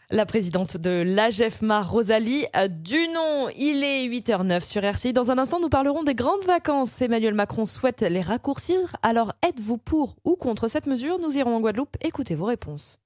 La 0.09 0.25
présidente 0.25 0.77
de 0.77 1.03
l'AGEFMA, 1.05 1.81
Rosalie 1.81 2.45
Dunon. 2.69 3.49
Il 3.57 3.83
est 3.83 4.07
8h09 4.07 4.61
sur 4.61 4.81
RCI. 4.81 5.11
Dans 5.11 5.31
un 5.31 5.37
instant, 5.37 5.59
nous 5.59 5.67
parlerons 5.67 6.03
des 6.03 6.15
grandes 6.15 6.45
vacances. 6.45 7.01
Emmanuel 7.01 7.33
Macron 7.33 7.65
souhaite 7.65 8.01
les 8.01 8.21
raccourcir. 8.21 8.95
Alors, 9.01 9.33
êtes-vous 9.45 9.77
pour 9.77 10.15
ou 10.23 10.37
contre 10.37 10.69
cette 10.69 10.87
mesure? 10.87 11.19
Nous 11.19 11.37
irons 11.37 11.57
en 11.57 11.59
Guadeloupe. 11.59 11.97
Écoutez 12.01 12.35
vos 12.35 12.45
réponses. 12.45 12.99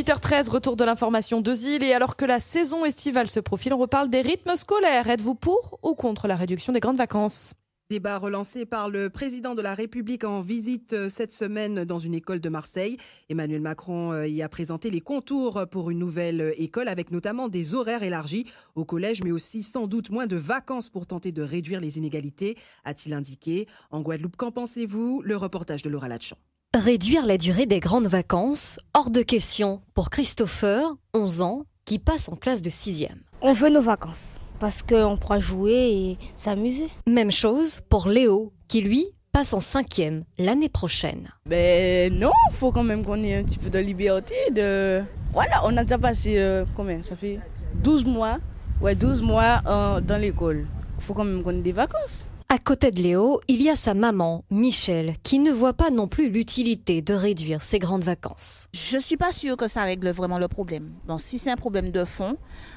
8h13, 0.00 0.48
retour 0.48 0.76
de 0.76 0.84
l'information 0.84 1.40
de 1.40 1.52
Zille. 1.52 1.84
Et 1.84 1.92
alors 1.92 2.16
que 2.16 2.24
la 2.24 2.40
saison 2.40 2.84
estivale 2.84 3.28
se 3.28 3.40
profile, 3.40 3.74
on 3.74 3.78
reparle 3.78 4.08
des 4.08 4.22
rythmes 4.22 4.56
scolaires. 4.56 5.08
Êtes-vous 5.08 5.34
pour 5.34 5.78
ou 5.82 5.94
contre 5.94 6.26
la 6.26 6.36
réduction 6.36 6.72
des 6.72 6.80
grandes 6.80 6.96
vacances? 6.96 7.54
Débat 7.90 8.18
relancé 8.18 8.66
par 8.66 8.88
le 8.88 9.10
président 9.10 9.56
de 9.56 9.62
la 9.62 9.74
République 9.74 10.22
en 10.22 10.42
visite 10.42 10.92
euh, 10.92 11.08
cette 11.08 11.32
semaine 11.32 11.84
dans 11.84 11.98
une 11.98 12.14
école 12.14 12.38
de 12.38 12.48
Marseille. 12.48 12.96
Emmanuel 13.28 13.60
Macron 13.60 14.12
euh, 14.12 14.28
y 14.28 14.42
a 14.42 14.48
présenté 14.48 14.90
les 14.90 15.00
contours 15.00 15.66
pour 15.68 15.90
une 15.90 15.98
nouvelle 15.98 16.40
euh, 16.40 16.62
école 16.62 16.86
avec 16.86 17.10
notamment 17.10 17.48
des 17.48 17.74
horaires 17.74 18.04
élargis 18.04 18.46
au 18.76 18.84
collège, 18.84 19.24
mais 19.24 19.32
aussi 19.32 19.64
sans 19.64 19.88
doute 19.88 20.10
moins 20.10 20.28
de 20.28 20.36
vacances 20.36 20.88
pour 20.88 21.08
tenter 21.08 21.32
de 21.32 21.42
réduire 21.42 21.80
les 21.80 21.98
inégalités, 21.98 22.56
a-t-il 22.84 23.12
indiqué. 23.12 23.66
En 23.90 24.02
Guadeloupe, 24.02 24.36
qu'en 24.36 24.52
pensez-vous? 24.52 25.20
Le 25.24 25.36
reportage 25.36 25.82
de 25.82 25.90
Laura 25.90 26.06
Latchan. 26.06 26.36
Réduire 26.76 27.26
la 27.26 27.38
durée 27.38 27.66
des 27.66 27.80
grandes 27.80 28.06
vacances, 28.06 28.78
hors 28.94 29.10
de 29.10 29.22
question 29.22 29.82
pour 29.94 30.10
Christopher, 30.10 30.94
11 31.12 31.40
ans, 31.40 31.64
qui 31.86 31.98
passe 31.98 32.28
en 32.28 32.36
classe 32.36 32.62
de 32.62 32.70
6e. 32.70 33.16
On 33.42 33.52
veut 33.52 33.68
nos 33.68 33.82
vacances 33.82 34.39
parce 34.60 34.82
qu'on 34.82 35.16
pourra 35.16 35.40
jouer 35.40 35.72
et 35.72 36.18
s'amuser. 36.36 36.88
Même 37.08 37.32
chose 37.32 37.80
pour 37.88 38.06
Léo, 38.08 38.52
qui 38.68 38.82
lui 38.82 39.06
passe 39.32 39.52
en 39.52 39.60
cinquième 39.60 40.22
l'année 40.38 40.68
prochaine. 40.68 41.28
Ben 41.46 42.12
non, 42.12 42.30
faut 42.52 42.70
quand 42.70 42.84
même 42.84 43.04
qu'on 43.04 43.22
ait 43.22 43.36
un 43.36 43.42
petit 43.42 43.58
peu 43.58 43.70
de 43.70 43.78
liberté. 43.78 44.34
De... 44.52 45.02
Voilà, 45.32 45.62
on 45.64 45.76
a 45.76 45.82
déjà 45.82 45.98
passé 45.98 46.34
euh, 46.36 46.64
combien? 46.76 47.02
Ça 47.02 47.16
fait 47.16 47.40
12 47.82 48.04
mois. 48.04 48.38
Ouais, 48.80 48.94
12 48.94 49.22
mois 49.22 49.62
euh, 49.66 50.00
dans 50.00 50.20
l'école. 50.20 50.66
Il 50.98 51.04
faut 51.04 51.14
quand 51.14 51.24
même 51.24 51.42
qu'on 51.42 51.50
ait 51.50 51.62
des 51.62 51.72
vacances. 51.72 52.24
À 52.52 52.58
côté 52.58 52.90
de 52.90 53.00
Léo, 53.00 53.40
il 53.46 53.62
y 53.62 53.70
a 53.70 53.76
sa 53.76 53.94
maman, 53.94 54.42
Michel, 54.50 55.14
qui 55.22 55.38
ne 55.38 55.52
voit 55.52 55.72
pas 55.72 55.90
non 55.90 56.08
plus 56.08 56.30
l'utilité 56.30 57.00
de 57.00 57.14
réduire 57.14 57.62
ses 57.62 57.78
grandes 57.78 58.02
vacances. 58.02 58.66
Je 58.74 58.98
suis 58.98 59.16
pas 59.16 59.30
sûre 59.30 59.56
que 59.56 59.68
ça 59.68 59.82
règle 59.82 60.10
vraiment 60.10 60.36
le 60.36 60.48
problème. 60.48 60.90
Bon, 61.06 61.16
si 61.16 61.38
c'est 61.38 61.52
un 61.52 61.56
problème 61.56 61.92
de 61.92 62.04
fond, 62.04 62.36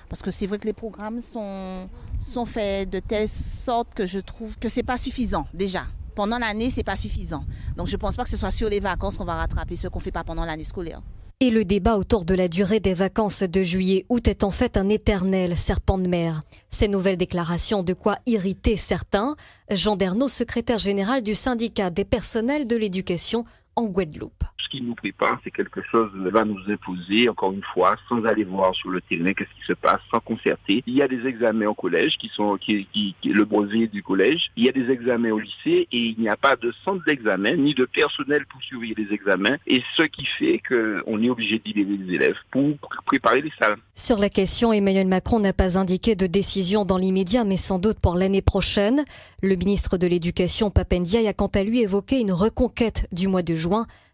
parce 0.09 0.21
que 0.21 0.29
c'est 0.29 0.45
vrai 0.45 0.59
que 0.59 0.67
les 0.67 0.73
programmes 0.73 1.21
sont, 1.21 1.89
sont 2.19 2.45
faits 2.45 2.87
de 2.87 2.99
telle 2.99 3.27
sorte 3.27 3.95
que 3.95 4.05
je 4.05 4.19
trouve 4.19 4.59
que 4.59 4.69
c'est 4.69 4.83
pas 4.83 4.99
suffisant 4.99 5.47
déjà. 5.55 5.87
Pendant 6.13 6.37
l'année, 6.37 6.69
c'est 6.69 6.83
pas 6.83 6.95
suffisant. 6.95 7.43
Donc 7.75 7.87
je 7.87 7.97
pense 7.97 8.15
pas 8.15 8.25
que 8.25 8.29
ce 8.29 8.37
soit 8.37 8.51
sur 8.51 8.69
les 8.69 8.79
vacances 8.79 9.17
qu'on 9.17 9.25
va 9.25 9.33
rattraper 9.33 9.75
ce 9.75 9.87
qu'on 9.87 9.99
fait 9.99 10.11
pas 10.11 10.23
pendant 10.23 10.45
l'année 10.45 10.65
scolaire. 10.65 11.01
Et 11.39 11.49
le 11.49 11.65
débat 11.65 11.97
autour 11.97 12.23
de 12.23 12.35
la 12.35 12.47
durée 12.47 12.79
des 12.79 12.93
vacances 12.93 13.43
de 13.43 13.63
juillet-août 13.63 14.27
est 14.27 14.43
en 14.43 14.51
fait 14.51 14.77
un 14.77 14.87
éternel 14.87 15.57
serpent 15.57 15.97
de 15.97 16.07
mer? 16.07 16.41
Ces 16.69 16.87
nouvelles 16.87 17.17
déclarations 17.17 17.83
de 17.83 17.93
quoi 17.93 18.17
irriter 18.25 18.77
certains? 18.77 19.35
Jean 19.69 19.95
Dernaud, 19.95 20.29
secrétaire 20.29 20.79
général 20.79 21.21
du 21.21 21.35
syndicat 21.35 21.89
des 21.89 22.05
personnels 22.05 22.65
de 22.65 22.77
l'éducation 22.77 23.45
en 23.75 23.85
Guadeloupe. 23.85 24.43
Ce 24.63 24.69
qui 24.69 24.81
nous 24.81 24.95
prépare, 24.95 25.39
c'est 25.43 25.51
quelque 25.51 25.81
chose 25.91 26.09
qui 26.13 26.31
va 26.31 26.45
nous 26.45 26.59
imposer, 26.69 27.27
encore 27.29 27.51
une 27.51 27.63
fois, 27.73 27.95
sans 28.07 28.23
aller 28.25 28.43
voir 28.43 28.73
sur 28.75 28.89
le 28.89 29.01
terrain 29.01 29.33
qu'est-ce 29.33 29.49
qui 29.49 29.67
se 29.67 29.73
passe, 29.73 29.99
sans 30.09 30.19
concerter. 30.19 30.83
Il 30.87 30.95
y 30.95 31.01
a 31.01 31.07
des 31.07 31.25
examens 31.27 31.67
au 31.67 31.73
collège 31.73 32.17
qui 32.17 32.29
sont 32.33 32.57
qui, 32.57 32.87
qui, 32.93 33.15
le 33.23 33.45
brevet 33.45 33.87
du 33.87 34.01
collège. 34.01 34.51
Il 34.55 34.63
y 34.65 34.69
a 34.69 34.71
des 34.71 34.89
examens 34.89 35.31
au 35.31 35.39
lycée 35.39 35.87
et 35.91 35.99
il 35.99 36.19
n'y 36.19 36.29
a 36.29 36.37
pas 36.37 36.55
de 36.55 36.73
centre 36.85 37.03
d'examen 37.05 37.55
ni 37.55 37.73
de 37.73 37.85
personnel 37.85 38.45
pour 38.45 38.61
surveiller 38.61 38.95
les 38.97 39.13
examens. 39.13 39.57
Et 39.67 39.83
ce 39.97 40.03
qui 40.03 40.25
fait 40.25 40.61
qu'on 40.67 41.21
est 41.21 41.29
obligé 41.29 41.59
de 41.59 41.63
libérer 41.65 41.97
les 41.97 42.15
élèves 42.15 42.37
pour 42.51 42.77
préparer 43.05 43.41
les 43.41 43.51
salles. 43.59 43.77
Sur 43.95 44.17
la 44.17 44.29
question, 44.29 44.73
Emmanuel 44.73 45.07
Macron 45.07 45.39
n'a 45.39 45.53
pas 45.53 45.77
indiqué 45.77 46.15
de 46.15 46.27
décision 46.27 46.85
dans 46.85 46.97
l'immédiat, 46.97 47.43
mais 47.43 47.57
sans 47.57 47.79
doute 47.79 47.99
pour 47.99 48.15
l'année 48.15 48.41
prochaine. 48.41 49.03
Le 49.41 49.55
ministre 49.55 49.97
de 49.97 50.07
l'Éducation, 50.07 50.71
Papendiaï, 50.71 51.27
a 51.27 51.33
quant 51.33 51.47
à 51.47 51.63
lui 51.63 51.81
évoqué 51.81 52.19
une 52.19 52.31
reconquête 52.31 53.07
du 53.11 53.27
mois 53.27 53.41
de 53.43 53.55
juin, 53.55 53.62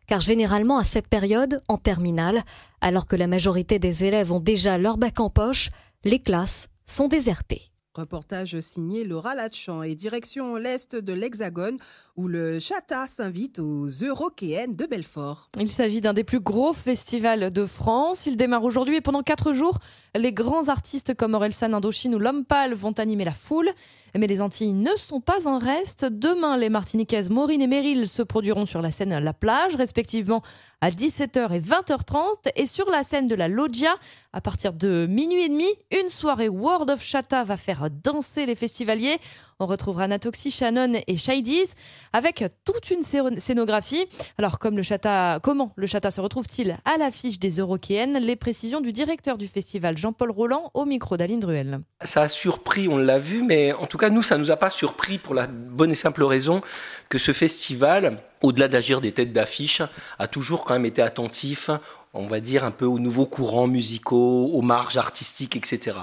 car 0.07 0.21
généralement 0.21 0.77
à 0.77 0.83
cette 0.83 1.07
période, 1.07 1.59
en 1.67 1.77
terminale, 1.77 2.43
alors 2.81 3.07
que 3.07 3.15
la 3.15 3.27
majorité 3.27 3.77
des 3.79 4.05
élèves 4.05 4.31
ont 4.31 4.39
déjà 4.39 4.77
leur 4.77 4.97
bac 4.97 5.19
en 5.19 5.29
poche, 5.29 5.69
les 6.03 6.19
classes 6.19 6.69
sont 6.85 7.07
désertées. 7.07 7.69
Reportage 7.99 8.59
signé 8.61 9.03
Laura 9.03 9.35
Latchamp 9.35 9.83
et 9.83 9.93
direction 9.93 10.55
l'est 10.55 10.95
de 10.95 11.11
l'Hexagone 11.11 11.77
où 12.15 12.27
le 12.27 12.59
Chata 12.59 13.07
s'invite 13.07 13.59
aux 13.59 13.87
Eurokéennes 13.87 14.75
de 14.75 14.85
Belfort. 14.85 15.49
Il 15.59 15.69
s'agit 15.69 15.99
d'un 15.99 16.13
des 16.13 16.23
plus 16.23 16.39
gros 16.39 16.73
festivals 16.73 17.51
de 17.51 17.65
France. 17.65 18.25
Il 18.25 18.37
démarre 18.37 18.63
aujourd'hui 18.63 18.97
et 18.97 19.01
pendant 19.01 19.21
quatre 19.21 19.53
jours, 19.53 19.79
les 20.15 20.33
grands 20.33 20.69
artistes 20.69 21.13
comme 21.13 21.33
Orelsan 21.33 21.73
Indochine 21.73 22.15
ou 22.15 22.19
L'Homme 22.19 22.45
Pâle 22.45 22.73
vont 22.73 22.93
animer 22.93 23.25
la 23.25 23.33
foule. 23.33 23.69
Mais 24.17 24.27
les 24.27 24.41
Antilles 24.41 24.73
ne 24.73 24.95
sont 24.97 25.21
pas 25.21 25.47
en 25.47 25.59
reste. 25.59 26.05
Demain, 26.05 26.57
les 26.57 26.69
Martiniquaises 26.69 27.29
Maureen 27.29 27.61
et 27.61 27.67
Meryl 27.67 28.07
se 28.07 28.21
produiront 28.21 28.65
sur 28.65 28.81
la 28.81 28.91
scène 28.91 29.17
La 29.17 29.33
Plage, 29.33 29.75
respectivement 29.75 30.41
à 30.81 30.89
17h 30.89 31.53
et 31.53 31.59
20h30. 31.59 32.49
Et 32.55 32.65
sur 32.65 32.89
la 32.89 33.03
scène 33.03 33.27
de 33.27 33.35
la 33.35 33.47
Loggia, 33.47 33.95
à 34.33 34.41
partir 34.41 34.73
de 34.73 35.05
minuit 35.07 35.43
et 35.43 35.49
demi, 35.49 35.67
une 35.91 36.09
soirée 36.09 36.49
World 36.49 36.89
of 36.89 37.03
Chata 37.03 37.43
va 37.43 37.57
faire 37.57 37.88
danser 37.89 38.45
les 38.45 38.55
festivaliers. 38.55 39.17
On 39.59 39.65
retrouvera 39.65 40.07
Natoxi, 40.07 40.51
Shannon 40.51 40.93
et 41.05 41.17
Shaidiz 41.17 41.75
avec 42.13 42.45
toute 42.63 42.91
une 42.91 43.03
scénographie. 43.03 44.05
Alors, 44.37 44.57
comme 44.59 44.77
le 44.77 44.83
chata, 44.83 45.39
comment 45.43 45.73
le 45.75 45.85
chata 45.85 46.11
se 46.11 46.21
retrouve-t-il 46.21 46.77
à 46.85 46.97
l'affiche 46.97 47.39
des 47.39 47.57
Eurokéennes? 47.57 48.17
Les 48.19 48.35
précisions 48.35 48.79
du 48.79 48.93
directeur 48.93 49.37
du 49.37 49.47
festival, 49.47 49.97
Jean-Paul 49.97 50.31
Roland, 50.31 50.71
au 50.73 50.85
micro 50.85 51.17
d'Aline 51.17 51.39
Druel. 51.39 51.79
Ça 52.05 52.21
a 52.21 52.29
surpris, 52.29 52.87
on 52.87 52.97
l'a 52.97 53.19
vu, 53.19 53.43
mais 53.43 53.73
en 53.73 53.85
tout 53.85 53.97
cas, 53.97 54.09
nous, 54.09 54.21
ça 54.21 54.37
ne 54.37 54.43
nous 54.43 54.51
a 54.51 54.57
pas 54.57 54.69
surpris 54.69 55.17
pour 55.17 55.33
la 55.33 55.47
bonne 55.47 55.91
et 55.91 55.95
simple 55.95 56.23
raison 56.23 56.61
que 57.09 57.17
ce 57.17 57.33
festival, 57.33 58.17
au-delà 58.41 58.69
d'agir 58.69 59.01
des 59.01 59.11
têtes 59.11 59.33
d'affiche, 59.33 59.81
a 60.19 60.27
toujours 60.27 60.63
quand 60.63 60.73
même 60.73 60.85
été 60.85 61.01
attentif 61.01 61.69
on 62.13 62.25
va 62.25 62.39
dire, 62.39 62.63
un 62.63 62.71
peu 62.71 62.85
aux 62.85 62.99
nouveaux 62.99 63.25
courants 63.25 63.67
musicaux, 63.67 64.47
aux 64.53 64.61
marges 64.61 64.97
artistiques, 64.97 65.55
etc. 65.55 65.97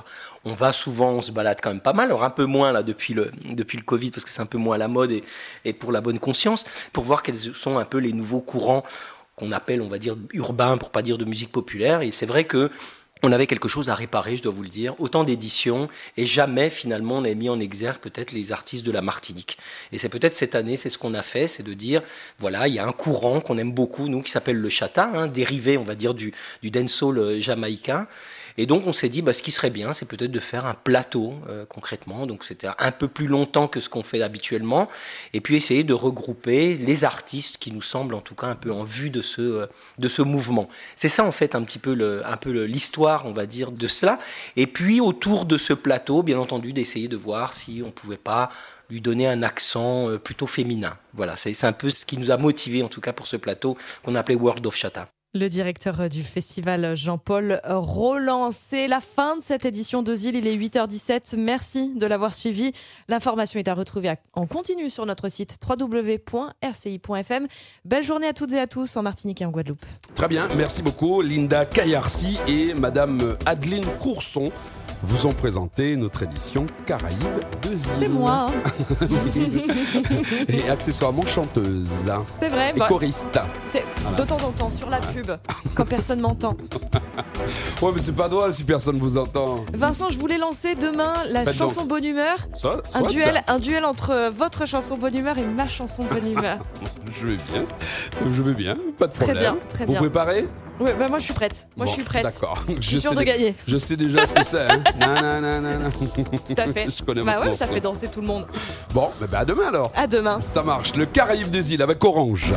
On 0.45 0.53
va 0.53 0.73
souvent, 0.73 1.11
on 1.11 1.23
se 1.23 1.33
balade 1.33 1.59
quand 1.63 1.71
même 1.71 1.81
pas 1.81 1.93
mal, 1.93 2.07
alors 2.07 2.25
un 2.25 2.31
peu 2.31 2.45
moins 2.45 2.73
là 2.73 2.83
depuis 2.83 3.13
le, 3.15 3.33
depuis 3.45 3.77
le 3.77 3.83
Covid, 3.83 4.11
parce 4.11 4.25
que 4.25 4.31
c'est 4.31 4.43
un 4.43 4.47
peu 4.47 4.59
moins 4.59 4.77
à 4.77 4.79
la 4.79 4.89
mode 4.89 5.11
et, 5.11 5.25
et 5.65 5.73
pour 5.73 5.93
la 5.93 6.01
bonne 6.01 6.19
conscience, 6.19 6.65
pour 6.93 7.05
voir 7.05 7.23
quels 7.23 7.39
sont 7.39 7.79
un 7.79 7.85
peu 7.85 7.99
les 7.99 8.13
nouveaux 8.13 8.41
courants 8.41 8.85
qu'on 9.37 9.53
appelle, 9.53 9.83
on 9.83 9.89
va 9.89 9.99
dire, 9.99 10.17
urbains, 10.33 10.79
pour 10.79 10.91
pas 10.91 11.03
dire 11.03 11.19
de 11.19 11.25
musique 11.25 11.53
populaire. 11.53 12.03
Et 12.03 12.11
c'est 12.11 12.27
vrai 12.27 12.45
que 12.45 12.71
on 13.27 13.33
avait 13.33 13.49
quelque 13.49 13.69
chose 13.69 13.91
à 13.91 13.95
réparer, 13.95 14.37
je 14.37 14.43
dois 14.43 14.53
vous 14.53 14.63
le 14.63 14.69
dire. 14.69 14.95
Autant 15.01 15.25
d'éditions, 15.25 15.89
et 16.17 16.27
jamais 16.27 16.71
finalement 16.71 17.19
on 17.19 17.25
a 17.25 17.35
mis 17.35 17.49
en 17.49 17.59
exergue 17.59 17.99
peut-être 17.99 18.31
les 18.31 18.53
artistes 18.53 18.87
de 18.87 18.93
la 18.93 19.03
Martinique. 19.03 19.59
Et 19.91 19.99
c'est 19.99 20.09
peut-être 20.09 20.37
cette 20.37 20.55
année, 20.55 20.77
c'est 20.77 20.91
ce 20.91 20.97
qu'on 20.97 21.13
a 21.13 21.23
fait, 21.23 21.49
c'est 21.49 21.65
de 21.65 21.75
dire, 21.75 22.03
voilà, 22.39 22.69
il 22.69 22.75
y 22.75 22.79
a 22.79 22.87
un 22.87 22.93
courant 22.93 23.41
qu'on 23.41 23.59
aime 23.59 23.73
beaucoup, 23.73 24.09
nous, 24.09 24.23
qui 24.23 24.31
s'appelle 24.31 24.59
le 24.59 24.71
chata, 24.71 25.11
hein, 25.13 25.27
dérivé, 25.27 25.77
on 25.77 25.83
va 25.83 25.97
dire, 25.97 26.15
du, 26.15 26.33
du 26.63 26.71
dancehall 26.71 27.19
euh, 27.19 27.41
jamaïcain. 27.41 28.07
Et 28.59 28.67
donc 28.67 28.87
on 28.87 28.93
s'est 28.93 29.09
dit, 29.09 29.23
bah, 29.23 29.33
ce 29.33 29.43
qui 29.43 29.51
serait 29.51 29.71
bien, 29.71 29.93
c'est 29.93 30.07
peut-être 30.07 30.31
de 30.31 30.41
faire 30.41 30.67
un 30.67 30.75
plateau 30.75 31.35
euh, 31.49 31.65
concrètement. 31.67 32.27
Donc 32.27 32.45
c'était 32.45 32.69
un 32.79 32.91
peu 32.91 33.09
plus 33.09 33.27
longtemps 33.27 33.69
que 33.69 33.81
ce 33.81 33.89
qu'on 33.89 34.03
fait 34.03 34.23
habituellement. 34.23 34.89
Et 35.33 35.41
puis 35.41 35.57
essayer 35.57 35.85
de 35.85 35.95
regrouper 35.95 36.77
les 36.77 37.05
artistes 37.05 37.59
qui 37.59 37.73
nous 37.73 37.83
semblent 37.83 38.15
en 38.15 38.21
tout 38.21 38.35
cas 38.35 38.47
un 38.47 38.55
peu 38.55 38.73
en 38.73 38.85
vue 38.85 39.11
de 39.11 39.23
ce, 39.23 39.41
euh, 39.41 39.67
de 39.99 40.09
ce 40.09 40.23
mouvement. 40.23 40.69
C'est 40.97 41.09
ça 41.09 41.25
en 41.25 41.33
fait 41.33 41.55
un 41.55 41.63
petit 41.63 41.79
peu 41.79 41.93
l'histoire, 42.65 43.27
on 43.27 43.33
va 43.33 43.47
dire, 43.47 43.73
de 43.73 43.89
cela. 43.89 44.19
Et 44.57 44.67
puis 44.67 45.01
autour 45.01 45.45
de 45.45 45.59
ce 45.59 45.73
plateau, 45.73 46.23
bien 46.23 46.39
entendu, 46.39 46.73
d'essayer 46.73 47.09
de 47.09 47.17
voir 47.17 47.53
si 47.53 47.83
on 47.85 47.91
pouvait 47.91 48.17
pas 48.17 48.51
lui 48.91 49.01
donner 49.01 49.27
un 49.27 49.43
accent 49.43 50.09
euh, 50.09 50.19
plutôt 50.19 50.47
féminin. 50.47 50.97
Voilà, 51.15 51.37
c'est 51.37 51.65
un 51.65 51.73
peu 51.73 51.91
ce 51.91 52.05
qui 52.05 52.19
nous 52.19 52.31
a 52.31 52.37
motivé 52.37 52.83
en 52.83 52.89
tout 52.89 53.01
cas 53.01 53.13
pour 53.13 53.27
ce 53.27 53.37
plateau 53.37 53.77
qu'on 54.03 54.15
appelait 54.15 54.37
World 54.37 54.65
of 54.67 54.77
Chata. 54.77 55.09
Le 55.39 55.51
directeur 55.51 56.09
du 56.09 56.23
festival 56.23 56.97
Jean-Paul 56.97 57.61
Roland. 57.67 58.51
C'est 58.51 58.89
la 58.89 59.01
fin 59.01 59.37
de 59.37 59.43
cette 59.43 59.67
édition 59.67 60.03
de. 60.03 60.17
Il 60.17 60.47
est 60.47 60.57
8h17. 60.57 61.37
Merci 61.37 61.93
de 61.95 62.07
l'avoir 62.07 62.33
suivi. 62.33 62.73
L'information 63.09 63.61
est 63.61 63.69
à 63.69 63.75
retrouver 63.75 64.15
en 64.33 64.47
continu 64.47 64.89
sur 64.89 65.05
notre 65.05 65.29
site 65.29 65.59
www.rci.fm. 65.69 67.49
Belle 67.85 68.03
journée 68.03 68.29
à 68.29 68.33
toutes 68.33 68.55
et 68.55 68.61
à 68.61 68.67
tous 68.67 68.97
en 68.97 69.03
Martinique 69.03 69.43
et 69.43 69.45
en 69.45 69.51
Guadeloupe. 69.51 69.85
Très 70.15 70.29
bien. 70.29 70.49
Merci 70.57 70.81
beaucoup. 70.81 71.21
Linda 71.21 71.67
Kayarsi 71.67 72.39
et 72.49 72.73
Madame 72.73 73.35
Adeline 73.45 73.85
Courson 74.01 74.51
vous 75.03 75.27
ont 75.27 75.33
présenté 75.33 75.97
notre 75.97 76.23
édition 76.23 76.67
Caraïbes 76.87 77.17
de 77.63 77.77
Zil. 77.77 77.91
C'est 77.99 78.09
moi. 78.09 78.47
et 80.49 80.69
accessoirement 80.69 81.27
chanteuse. 81.27 81.89
C'est 82.39 82.49
vrai. 82.49 82.73
Et 82.75 82.79
bah, 82.79 82.87
choriste. 82.89 83.39
De 84.17 84.23
temps 84.25 84.43
en 84.45 84.53
temps, 84.53 84.71
sur 84.71 84.91
la 84.91 85.01
pub, 85.01 85.31
quand 85.75 85.87
personne 85.87 86.21
m'entend. 86.21 86.57
Ouais, 87.83 87.91
mais 87.95 88.01
c'est 88.01 88.17
pas 88.17 88.29
drôle 88.29 88.53
si 88.53 88.65
personne 88.65 88.99
vous 88.99 89.19
entend. 89.19 89.65
Vincent, 89.75 90.09
je 90.09 90.19
voulais 90.19 90.39
lancer 90.39 90.75
demain 90.75 91.13
la 91.29 91.53
chanson 91.53 91.85
Bonne 91.85 92.05
Humeur. 92.05 92.49
Ça, 92.55 92.81
un, 92.95 93.03
duel, 93.03 93.43
un 93.49 93.59
duel 93.59 93.85
entre 93.85 94.31
votre 94.31 94.67
chanson 94.67 94.97
Bonne 94.97 95.15
Humeur 95.15 95.37
et 95.37 95.45
ma 95.45 95.69
chanson 95.69 96.05
Bonne 96.05 96.31
Humeur. 96.31 96.59
je 97.21 97.29
vais 97.29 97.37
bien. 97.37 97.65
Je 98.33 98.43
vais 98.43 98.55
bien. 98.55 98.77
Pas 98.99 99.09
de 99.09 99.13
problème. 99.13 99.37
Très 99.37 99.45
bien, 99.45 99.57
très 99.69 99.87
bien. 99.87 99.95
Vous 99.95 100.01
préparez? 100.01 100.47
Oui, 100.81 100.91
bah 100.99 101.09
moi 101.09 101.19
je 101.19 101.25
suis 101.25 101.35
prête. 101.35 101.69
Moi 101.77 101.87
je 101.87 101.93
suis 101.93 102.03
prête. 102.03 102.25
D'accord. 102.25 102.63
Je 102.81 102.87
suis 102.87 103.01
sûre 103.01 103.15
de 103.15 103.23
gagner. 103.23 103.55
Je 103.67 103.79
sais 103.79 103.97
déjà 103.97 104.27
ce 104.27 104.35
que 104.35 104.45
c'est. 104.45 104.71
Hein. 104.71 104.83
Tout 106.47 106.55
à 106.57 106.69
fait. 106.69 106.89
je 106.97 107.03
connais 107.03 107.23
Bah 107.23 107.41
ouais, 107.41 107.53
ça 107.55 107.67
fait 107.67 107.81
danser 107.81 108.09
tout 108.09 108.21
le 108.21 108.27
monde. 108.27 108.47
Bon, 108.93 109.11
bah, 109.21 109.39
à 109.39 109.45
demain 109.45 109.69
alors. 109.69 109.91
À 109.95 110.07
demain. 110.07 110.41
Ça 110.41 110.63
marche. 110.63 110.95
Le 110.95 111.07
Caraïbe 111.07 111.51
des 111.51 111.75
îles 111.75 111.83
avec 111.83 112.03
Orange. 112.05 112.53